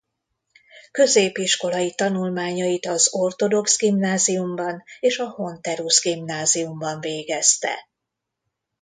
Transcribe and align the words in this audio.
Középiskolai 0.91 1.93
tanulmányait 1.95 2.85
az 2.85 3.09
ortodox 3.13 3.77
gimnáziumban 3.77 4.83
és 4.99 5.17
a 5.17 5.29
Honterus 5.29 5.99
gimnáziumban 6.01 6.99
végezte. 6.99 7.89